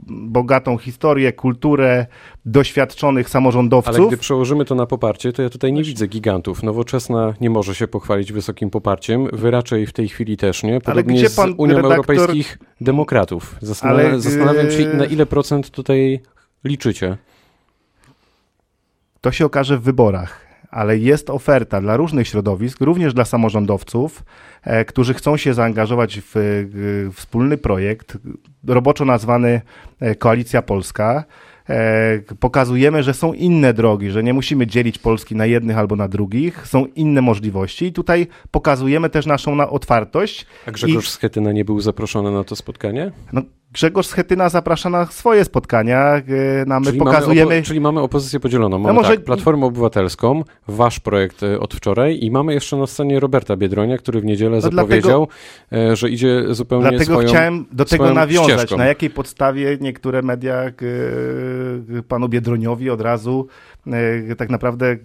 bogatą 0.07 0.77
historię, 0.77 1.33
kulturę, 1.33 2.05
doświadczonych 2.45 3.29
samorządowców. 3.29 3.95
Ale 3.95 4.07
gdy 4.07 4.17
przełożymy 4.17 4.65
to 4.65 4.75
na 4.75 4.85
poparcie, 4.85 5.33
to 5.33 5.41
ja 5.41 5.49
tutaj 5.49 5.73
nie 5.73 5.83
widzę 5.83 6.07
gigantów. 6.07 6.63
Nowoczesna 6.63 7.33
nie 7.41 7.49
może 7.49 7.75
się 7.75 7.87
pochwalić 7.87 8.31
wysokim 8.31 8.69
poparciem, 8.69 9.27
wy 9.33 9.51
raczej 9.51 9.87
w 9.87 9.93
tej 9.93 10.09
chwili 10.09 10.37
też 10.37 10.63
nie. 10.63 10.81
Podobnie 10.81 11.13
Ale 11.13 11.19
gdzie 11.19 11.35
pan 11.35 11.51
z 11.51 11.55
Unią 11.57 11.75
redaktor... 11.75 11.91
Europejskich 11.91 12.57
Demokratów. 12.81 13.55
Ale... 13.81 14.19
Zastanawiam 14.19 14.71
się, 14.71 14.87
na 14.93 15.05
ile 15.05 15.25
procent 15.25 15.69
tutaj 15.69 16.19
liczycie? 16.63 17.17
To 19.21 19.31
się 19.31 19.45
okaże 19.45 19.77
w 19.77 19.81
wyborach, 19.81 20.48
ale 20.69 20.97
jest 20.97 21.29
oferta 21.29 21.81
dla 21.81 21.97
różnych 21.97 22.27
środowisk, 22.27 22.81
również 22.81 23.13
dla 23.13 23.25
samorządowców, 23.25 24.23
e, 24.63 24.85
którzy 24.85 25.13
chcą 25.13 25.37
się 25.37 25.53
zaangażować 25.53 26.19
w, 26.19 26.31
w 26.33 27.09
wspólny 27.15 27.57
projekt, 27.57 28.17
roboczo 28.67 29.05
nazwany 29.05 29.61
e, 29.99 30.15
Koalicja 30.15 30.61
Polska. 30.61 31.23
E, 31.69 32.19
pokazujemy, 32.39 33.03
że 33.03 33.13
są 33.13 33.33
inne 33.33 33.73
drogi, 33.73 34.11
że 34.11 34.23
nie 34.23 34.33
musimy 34.33 34.67
dzielić 34.67 34.97
Polski 34.97 35.35
na 35.35 35.45
jednych 35.45 35.77
albo 35.77 35.95
na 35.95 36.07
drugich, 36.07 36.67
są 36.67 36.85
inne 36.85 37.21
możliwości 37.21 37.85
i 37.85 37.93
tutaj 37.93 38.27
pokazujemy 38.51 39.09
też 39.09 39.25
naszą 39.25 39.69
otwartość. 39.69 40.45
A 40.67 40.71
Grzegorz 40.71 41.07
I... 41.07 41.11
Schetyna 41.11 41.51
nie 41.51 41.65
był 41.65 41.81
zaproszony 41.81 42.31
na 42.31 42.43
to 42.43 42.55
spotkanie? 42.55 43.11
No, 43.33 43.41
Grzegorz 43.73 44.07
Schetyna 44.07 44.49
zaprasza 44.49 44.89
na 44.89 45.05
swoje 45.05 45.45
spotkania, 45.45 46.15
e, 46.15 46.21
no, 46.67 46.79
my 46.79 46.85
czyli 46.85 46.99
pokazujemy... 46.99 47.49
Mamy 47.49 47.63
czyli 47.63 47.79
mamy 47.79 47.99
opozycję 48.01 48.39
podzieloną. 48.39 48.79
Mamy 48.79 48.87
no 48.87 49.01
może... 49.01 49.15
tak, 49.15 49.25
Platformę 49.25 49.65
Obywatelską, 49.65 50.43
wasz 50.67 50.99
projekt 50.99 51.43
e, 51.43 51.59
od 51.59 51.73
wczoraj 51.73 52.19
i 52.21 52.31
mamy 52.31 52.53
jeszcze 52.53 52.77
na 52.77 52.87
scenie 52.87 53.19
Roberta 53.19 53.57
Biedronia, 53.57 53.97
który 53.97 54.21
w 54.21 54.25
niedzielę 54.25 54.55
no 54.55 54.61
zapowiedział, 54.61 55.27
dlatego... 55.69 55.95
że 55.95 56.09
idzie 56.09 56.43
zupełnie 56.49 56.89
Dlatego 56.89 57.13
swoją 57.13 57.27
chciałem 57.27 57.65
do 57.71 57.85
tego 57.85 58.13
nawiązać, 58.13 58.59
ścieżką. 58.59 58.77
na 58.77 58.85
jakiej 58.85 59.09
podstawie 59.09 59.77
niektóre 59.81 60.21
media 60.21 60.71
panu 62.07 62.29
Biedroniowi 62.29 62.89
od 62.89 63.01
razu 63.01 63.47
tak 64.37 64.49
naprawdę 64.49 64.97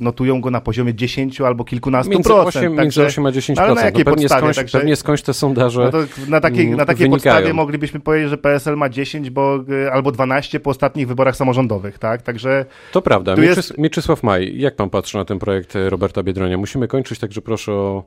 notują 0.00 0.40
go 0.40 0.50
na 0.50 0.60
poziomie 0.60 0.94
10 0.94 1.40
albo 1.40 1.64
kilkunastu 1.64 2.10
między 2.10 2.28
procent. 2.28 2.56
8, 2.56 2.76
także, 2.76 3.00
między 3.00 3.02
8 3.02 3.26
a 3.26 3.32
10 3.32 3.58
ale 3.58 3.74
na 3.74 3.84
jakiej 3.84 4.04
no 4.04 4.04
pewnie, 4.04 4.22
podstawie, 4.22 4.40
skądś, 4.40 4.56
także, 4.56 4.78
pewnie 4.78 4.96
skądś 4.96 5.22
te 5.22 5.34
sondaże 5.34 5.90
no 5.92 5.98
Na 6.28 6.40
takiej, 6.40 6.70
na 6.70 6.84
takiej 6.84 7.10
podstawie 7.10 7.52
moglibyśmy 7.52 8.00
powiedzieć, 8.00 8.11
że 8.28 8.38
PSL 8.38 8.76
ma 8.76 8.88
10 8.88 9.30
bo, 9.30 9.64
e, 9.84 9.92
albo 9.92 10.12
12 10.12 10.60
po 10.60 10.70
ostatnich 10.70 11.08
wyborach 11.08 11.36
samorządowych, 11.36 11.98
tak? 11.98 12.22
Także 12.22 12.64
to 12.92 13.02
prawda. 13.02 13.36
Mieczys 13.36 13.56
jest... 13.56 13.78
Mieczysław 13.78 14.22
Maj, 14.22 14.58
jak 14.58 14.76
pan 14.76 14.90
patrzy 14.90 15.16
na 15.16 15.24
ten 15.24 15.38
projekt 15.38 15.74
Roberta 15.88 16.22
Biedronia? 16.22 16.58
Musimy 16.58 16.88
kończyć, 16.88 17.18
także 17.18 17.42
proszę 17.42 17.72
o 17.72 18.04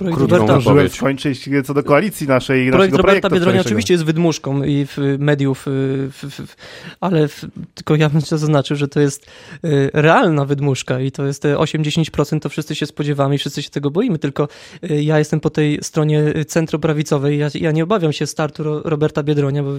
Projekt 0.00 0.20
Roberta 0.20 0.60
skończyć 0.88 1.48
co 1.64 1.74
do 1.74 1.82
koalicji 1.82 2.26
naszej. 2.26 2.70
Projekt 2.70 2.96
Roberta 2.96 3.30
Biedronia 3.30 3.60
oczywiście 3.60 3.94
jest 3.94 4.04
wydmuszką 4.04 4.62
i 4.62 4.86
w 4.86 5.16
mediów, 5.18 5.62
w, 5.66 6.26
w, 6.30 6.56
ale 7.00 7.28
tylko 7.74 7.96
ja 7.96 8.08
bym 8.08 8.20
zaznaczył, 8.20 8.76
że 8.76 8.88
to 8.88 9.00
jest 9.00 9.26
y, 9.64 9.90
realna 9.92 10.44
wydmuszka 10.44 11.00
i 11.00 11.12
to 11.12 11.26
jest 11.26 11.44
8-10%, 11.44 12.40
to 12.40 12.48
wszyscy 12.48 12.74
się 12.74 12.86
spodziewamy 12.86 13.34
i 13.34 13.38
wszyscy 13.38 13.62
się 13.62 13.70
tego 13.70 13.90
boimy, 13.90 14.18
tylko 14.18 14.48
y, 14.90 15.02
ja 15.02 15.18
jestem 15.18 15.40
po 15.40 15.50
tej 15.50 15.78
stronie 15.82 16.24
centroprawicowej, 16.46 17.38
ja, 17.38 17.48
ja 17.54 17.72
nie 17.72 17.84
obawiam 17.84 18.12
się 18.12 18.26
startu 18.26 18.80
Roberta 18.84 19.22
Biedronia, 19.22 19.62
bo 19.62 19.76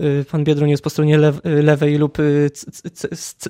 y, 0.00 0.24
pan 0.30 0.44
Biedroń 0.44 0.70
jest 0.70 0.82
po 0.82 0.90
stronie 0.90 1.18
lew, 1.18 1.40
lewej 1.44 1.98
lub 1.98 2.18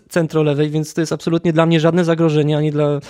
centrolewej, 0.09 0.71
więc 0.71 0.95
to 0.95 1.01
jest 1.01 1.13
absolutnie 1.13 1.53
dla 1.53 1.67
mnie 1.67 1.81
żadne 1.81 2.05
zagrożenie, 2.05 2.59
ani 2.59 2.71
dla 2.71 3.01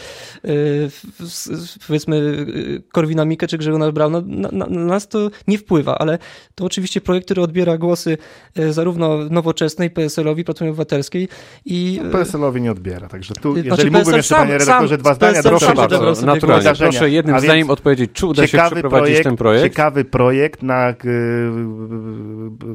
powiedzmy 1.87 2.47
Korwina 2.93 3.25
Mikke 3.25 3.47
czy 3.47 3.59
Grzegorza 3.59 3.93
Brauna, 3.93 4.23
na, 4.27 4.49
na, 4.53 4.67
na, 4.67 4.85
nas 4.85 5.09
to 5.09 5.31
nie 5.49 5.59
wpływa, 5.59 5.99
ale 5.99 6.19
to 6.55 6.65
oczywiście 6.65 7.01
projekt, 7.01 7.25
który 7.27 7.43
odbiera 7.43 7.79
głosy 7.79 8.19
e, 8.57 8.73
zarówno 8.73 9.17
nowoczesnej, 9.31 9.91
PSL-owi, 9.91 10.45
Platformie 10.45 10.71
Obywatelskiej 10.71 11.29
i... 11.65 12.01
No, 12.05 12.11
PSL-owi 12.11 12.61
nie 12.61 12.71
odbiera, 12.73 13.09
także 13.09 13.35
tu, 13.35 13.53
znaczy, 13.53 13.69
jeżeli 13.69 13.91
mógłbym 13.91 14.17
jeszcze, 14.17 14.35
sam, 14.35 14.47
panie 14.47 14.59
redaktorze, 14.59 14.99
dwa 14.99 15.15
zdania... 15.15 15.43
Proszę 15.43 15.75
bardzo, 15.75 16.27
naturalnie, 16.27 16.73
proszę 16.79 17.11
jednym 17.11 17.41
zdaniem 17.41 17.71
odpowiedzieć, 17.71 18.11
czy 18.13 18.27
uda 18.27 18.47
się 18.47 18.59
przeprowadzić 18.59 18.91
projekt, 18.91 19.25
ten 19.25 19.37
projekt? 19.37 19.65
Ciekawy 19.65 20.05
projekt, 20.05 20.63
na, 20.63 20.95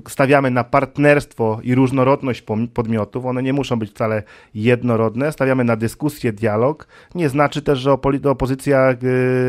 stawiamy 0.08 0.52
na 0.52 0.64
partnerstwo 0.64 1.60
i 1.64 1.76
różnorodność 1.76 2.44
podmiotów, 2.74 3.26
one 3.26 3.44
nie 3.44 3.54
muszą 3.54 3.80
być 3.80 3.92
wcale 3.92 4.24
jednorodne, 4.54 5.32
stawiamy 5.32 5.64
na 5.64 5.76
dyskusję, 5.76 6.34
dialog, 6.34 6.88
nie 7.16 7.30
znaczy 7.30 7.62
też, 7.62 7.80
że 7.80 7.92
opozycja 8.24 8.96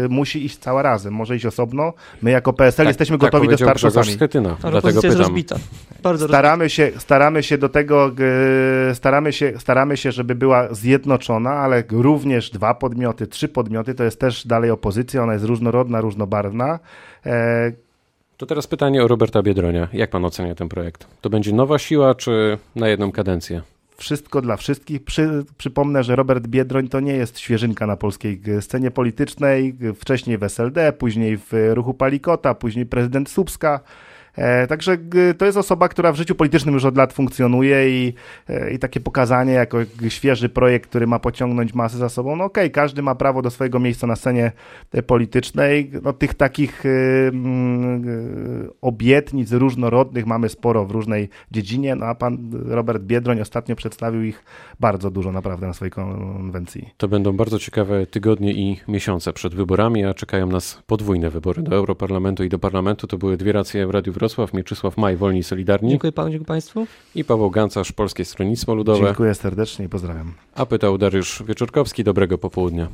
musi 0.09 0.45
iść 0.45 0.59
cała 0.59 0.83
razem, 0.83 1.15
może 1.15 1.37
iść 1.37 1.47
osobno. 1.47 1.93
My 2.23 2.31
jako 2.31 2.53
PSL 2.53 2.85
tak, 2.85 2.89
jesteśmy 2.89 3.19
tak 3.19 3.31
gotowi 3.31 3.49
do 3.49 3.57
startu 3.57 3.91
sami. 3.91 4.13
Schetyna, 4.13 4.57
dlatego 4.61 5.01
pytam. 5.01 5.05
Jest 5.05 5.19
rozbita. 5.19 5.57
Bardzo 6.03 6.29
staramy 6.29 6.71
się, 6.71 6.91
staramy 6.99 7.43
się 7.43 7.59
do 7.59 7.69
tego, 7.69 8.11
staramy 8.95 9.33
się, 9.33 9.53
staramy 9.59 9.97
się, 9.97 10.13
żeby 10.13 10.35
była 10.35 10.75
zjednoczona, 10.75 11.51
ale 11.51 11.85
również 11.91 12.51
dwa 12.51 12.75
podmioty, 12.75 13.27
trzy 13.27 13.49
podmioty, 13.49 13.95
to 13.95 14.05
jest 14.05 14.21
też 14.21 14.47
dalej 14.47 14.71
opozycja, 14.71 15.23
ona 15.23 15.33
jest 15.33 15.45
różnorodna, 15.45 16.01
różnobarwna. 16.01 16.79
E, 17.27 17.73
to 18.43 18.47
teraz 18.47 18.67
pytanie 18.67 19.05
o 19.05 19.09
Roberta 19.09 19.43
Biedronia. 19.43 19.89
Jak 19.93 20.11
pan 20.11 20.25
ocenia 20.25 20.55
ten 20.55 20.69
projekt? 20.69 21.07
To 21.21 21.31
będzie 21.31 21.53
nowa 21.53 21.79
siła, 21.79 22.15
czy 22.15 22.59
na 22.77 22.89
jedną 22.89 23.13
kadencję? 23.13 23.63
wszystko 23.97 24.43
dla 24.43 24.57
wszystkich. 24.57 25.05
Przy, 25.05 25.45
przypomnę, 25.59 26.05
że 26.05 26.17
Robert 26.17 26.47
Biedroń 26.47 26.89
to 26.89 27.01
nie 27.01 27.13
jest 27.13 27.39
świeżynka 27.39 27.87
na 27.87 27.97
polskiej 27.97 28.43
scenie 28.61 28.91
politycznej. 28.91 29.75
Wcześniej 29.95 30.39
w 30.39 30.43
SLD, 30.43 30.93
później 30.93 31.37
w 31.39 31.53
ruchu 31.75 31.95
Palikota, 31.95 32.55
później 32.55 32.87
prezydent 32.87 33.31
Słupska. 33.31 33.81
E, 34.37 34.67
także 34.67 34.99
to 35.39 35.45
jest 35.45 35.59
osoba, 35.59 35.89
która 35.89 36.13
w 36.13 36.17
życiu 36.17 36.35
politycznym 36.35 36.75
już 36.75 36.85
od 36.85 36.97
lat 36.97 37.13
funkcjonuje 37.13 37.91
i, 37.91 38.15
e, 38.49 38.71
i 38.71 38.79
takie 38.79 39.01
pokazanie 39.01 39.53
jako 39.53 39.79
świeży 40.09 40.49
projekt, 40.49 40.91
który 40.91 41.07
ma 41.07 41.19
pociągnąć 41.19 41.75
masę 41.75 41.99
za 41.99 42.09
sobą, 42.09 42.37
no 42.37 42.45
okej, 42.45 42.65
okay, 42.65 42.71
każdy 42.71 43.03
ma 43.03 43.15
prawo 43.15 43.43
do 43.43 43.51
swojego 43.51 43.81
miejsca 43.81 44.07
na 44.07 44.17
scenie 44.17 44.53
e, 44.93 45.03
politycznej. 45.03 45.91
No, 46.03 46.13
tych 46.13 46.35
takich 46.35 46.83
mm, 46.87 48.71
obietnic 48.81 49.53
różnorodnych 49.53 50.27
mamy 50.27 50.49
sporo 50.49 50.87
w 50.87 50.91
różnej 50.91 51.29
dziedzinie, 51.51 51.97
no 51.97 52.07
a 52.07 52.15
pan 52.15 52.39
Robert 52.67 53.03
Biedroń 53.03 53.41
ostatnio 53.41 53.77
przedstawił 53.77 54.23
ich 54.23 54.45
bardzo 54.81 55.11
dużo 55.11 55.33
naprawdę 55.33 55.67
na 55.67 55.73
swojej 55.73 55.93
konwencji. 55.93 56.91
To 56.97 57.09
będą 57.09 57.33
bardzo 57.33 57.59
ciekawe 57.59 58.07
tygodnie 58.07 58.53
i 58.53 58.81
miesiące 58.89 59.33
przed 59.33 59.55
wyborami, 59.55 60.05
a 60.05 60.15
czekają 60.15 60.47
nas 60.47 60.83
podwójne 60.87 61.31
wybory 61.31 61.63
do 61.63 61.77
Europarlamentu 61.77 62.45
i 62.45 62.49
do 62.49 62.59
Parlamentu. 62.59 63.07
To 63.07 63.19
były 63.19 63.37
dwie 63.37 63.53
racje 63.53 63.87
w 63.87 63.91
Radiu 63.91 64.13
Wrocław, 64.23 64.55
Mieczysław 64.55 64.97
Maj, 64.97 65.17
Wolni 65.17 65.39
i 65.39 65.43
Solidarni. 65.43 65.91
Dziękuję 65.91 66.13
panu, 66.13 66.31
dziękuję 66.31 66.47
państwu. 66.47 66.87
I 67.15 67.25
Paweł 67.25 67.51
Gancarz, 67.51 67.93
Polskie 67.93 68.25
Stronnictwo 68.25 68.75
Ludowe. 68.75 69.07
Dziękuję 69.07 69.35
serdecznie 69.35 69.85
i 69.85 69.89
pozdrawiam. 69.89 70.33
A 70.55 70.67
pytał 70.67 70.99
Dariusz 70.99 71.43
Wieczorkowski. 71.47 72.05
Dobrego 72.05 72.39
popołudnia. 72.39 72.89